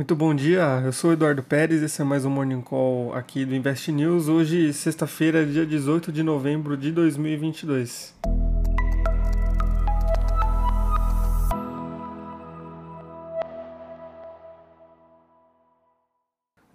[0.00, 3.54] Muito bom dia, eu sou Eduardo Pérez, esse é mais um Morning Call aqui do
[3.54, 4.28] Invest News.
[4.28, 8.14] Hoje, sexta-feira, dia 18 de novembro de 2022.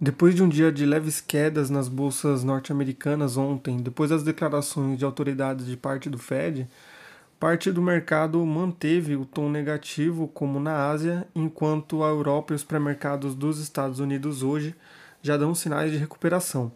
[0.00, 5.04] Depois de um dia de leves quedas nas bolsas norte-americanas ontem, depois das declarações de
[5.04, 6.68] autoridades de parte do Fed,
[7.38, 12.64] parte do mercado manteve o tom negativo, como na Ásia, enquanto a Europa e os
[12.64, 14.74] pré-mercados dos Estados Unidos hoje
[15.22, 16.72] já dão sinais de recuperação.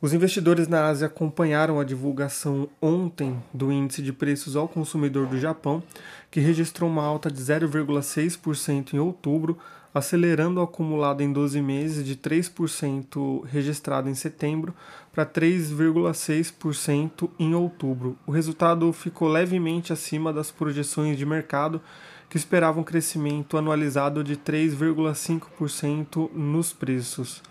[0.00, 5.40] Os investidores na Ásia acompanharam a divulgação ontem do índice de preços ao consumidor do
[5.40, 5.82] Japão,
[6.30, 9.58] que registrou uma alta de 0,6% em outubro,
[9.92, 14.72] acelerando o acumulado em 12 meses de 3% registrado em setembro
[15.12, 18.16] para 3,6% em outubro.
[18.24, 21.82] O resultado ficou levemente acima das projeções de mercado,
[22.30, 27.42] que esperavam um crescimento anualizado de 3,5% nos preços.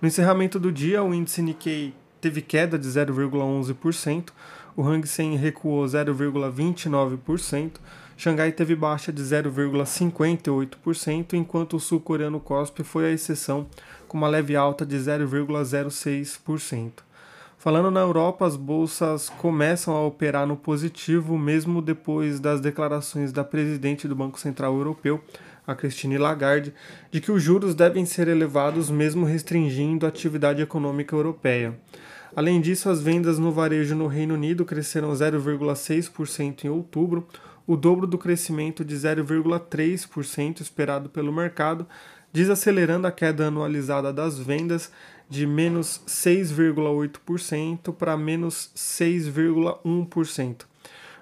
[0.00, 4.28] No encerramento do dia, o índice Nikkei teve queda de 0,11%,
[4.76, 7.72] o Hang Seng recuou 0,29%,
[8.16, 13.66] Xangai teve baixa de 0,58%, enquanto o sul-coreano KOSPI foi a exceção,
[14.06, 17.08] com uma leve alta de 0,06%.
[17.58, 23.42] Falando na Europa, as bolsas começam a operar no positivo, mesmo depois das declarações da
[23.42, 25.20] presidente do Banco Central Europeu,
[25.68, 26.72] a Christine Lagarde,
[27.10, 31.78] de que os juros devem ser elevados mesmo restringindo a atividade econômica europeia.
[32.34, 37.28] Além disso, as vendas no varejo no Reino Unido cresceram 0,6% em outubro,
[37.66, 41.86] o dobro do crescimento de 0,3% esperado pelo mercado,
[42.32, 44.90] desacelerando a queda anualizada das vendas
[45.28, 50.62] de menos 6,8% para menos 6,1%.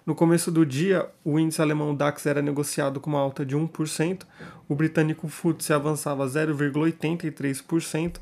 [0.07, 4.23] No começo do dia, o índice alemão DAX era negociado com uma alta de 1%,
[4.69, 8.19] o britânico FTSE avançava 0,83%,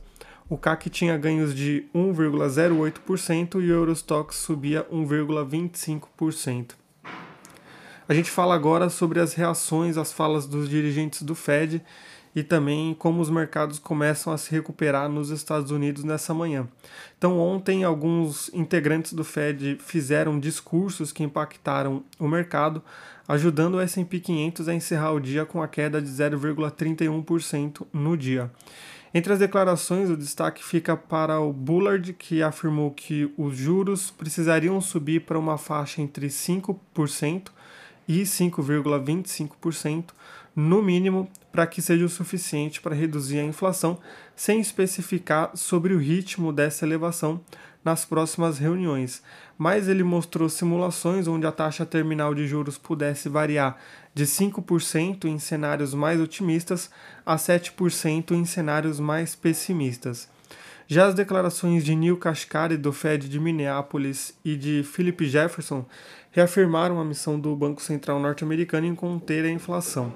[0.48, 6.70] o CAC tinha ganhos de 1,08% e o Eurostox subia 1,25%.
[8.08, 11.82] A gente fala agora sobre as reações às falas dos dirigentes do Fed
[12.34, 16.66] e também como os mercados começam a se recuperar nos Estados Unidos nessa manhã.
[17.16, 22.82] Então, ontem, alguns integrantes do Fed fizeram discursos que impactaram o mercado,
[23.28, 28.50] ajudando o SP 500 a encerrar o dia com a queda de 0,31% no dia.
[29.16, 34.80] Entre as declarações, o destaque fica para o Bullard, que afirmou que os juros precisariam
[34.80, 37.52] subir para uma faixa entre 5%
[38.08, 40.06] e 5,25%,
[40.54, 43.98] no mínimo, para que seja o suficiente para reduzir a inflação,
[44.34, 47.40] sem especificar sobre o ritmo dessa elevação
[47.84, 49.22] nas próximas reuniões.
[49.58, 53.76] Mas ele mostrou simulações onde a taxa terminal de juros pudesse variar
[54.14, 56.90] de 5% em cenários mais otimistas
[57.26, 60.28] a 7% em cenários mais pessimistas.
[60.86, 65.86] Já as declarações de Neil Kashkari do Fed de Minneapolis e de Philip Jefferson
[66.30, 70.12] reafirmaram a missão do Banco Central norte-americano em conter a inflação.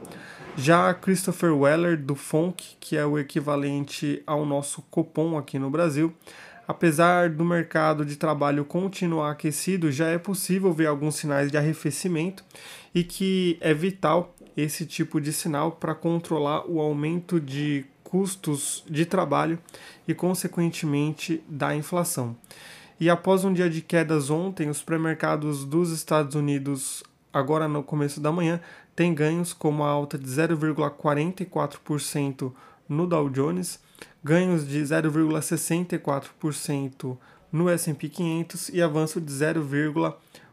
[0.58, 6.12] Já Christopher Weller do FONC, que é o equivalente ao nosso Copom aqui no Brasil,
[6.66, 12.44] apesar do mercado de trabalho continuar aquecido, já é possível ver alguns sinais de arrefecimento
[12.94, 19.04] e que é vital esse tipo de sinal para controlar o aumento de custos de
[19.04, 19.58] trabalho
[20.06, 22.34] e, consequentemente, da inflação.
[22.98, 28.18] E após um dia de quedas ontem, os pré-mercados dos Estados Unidos, agora no começo
[28.18, 28.62] da manhã,
[28.96, 32.50] têm ganhos como a alta de 0,44%
[32.88, 33.78] no Dow Jones,
[34.24, 37.18] ganhos de 0,64%
[37.52, 39.30] no S&P 500 e avanço de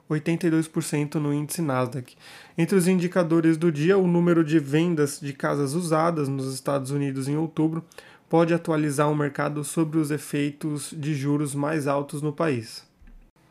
[0.09, 2.15] 0,82% no índice Nasdaq.
[2.57, 7.27] Entre os indicadores do dia, o número de vendas de casas usadas nos Estados Unidos
[7.27, 7.83] em outubro
[8.29, 12.83] pode atualizar o mercado sobre os efeitos de juros mais altos no país.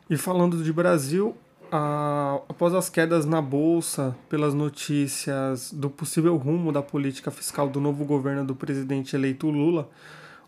[0.09, 1.35] E falando de Brasil,
[1.71, 7.81] a, após as quedas na bolsa pelas notícias do possível rumo da política fiscal do
[7.81, 9.89] novo governo do presidente eleito Lula,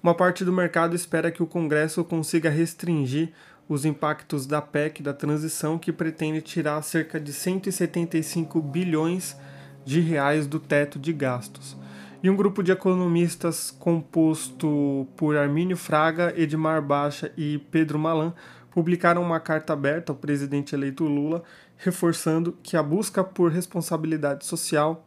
[0.02, 3.34] uma parte do mercado espera que o Congresso consiga restringir
[3.68, 9.36] os impactos da PEC da transição que pretende tirar cerca de 175 bilhões
[9.86, 11.78] de reais do teto de gastos.
[12.22, 18.34] E um grupo de economistas composto por Armínio Fraga, Edmar Baixa e Pedro Malan
[18.72, 21.44] publicaram uma carta aberta ao presidente eleito Lula,
[21.78, 25.06] reforçando que a busca por responsabilidade social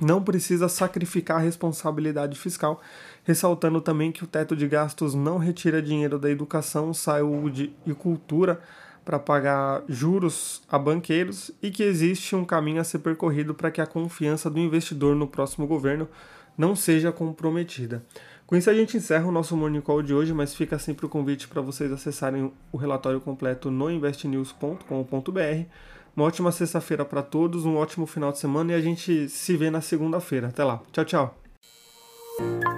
[0.00, 2.80] não precisa sacrificar a responsabilidade fiscal,
[3.22, 8.60] ressaltando também que o teto de gastos não retira dinheiro da educação, saúde e cultura
[9.04, 13.80] para pagar juros a banqueiros e que existe um caminho a ser percorrido para que
[13.80, 16.08] a confiança do investidor no próximo governo
[16.56, 18.02] não seja comprometida.
[18.46, 21.08] Com isso a gente encerra o nosso Morning Call de hoje, mas fica sempre o
[21.08, 25.66] convite para vocês acessarem o relatório completo no investnews.com.br.
[26.16, 29.70] Uma ótima sexta-feira para todos, um ótimo final de semana e a gente se vê
[29.70, 30.48] na segunda-feira.
[30.48, 30.80] Até lá.
[30.92, 32.73] Tchau, tchau.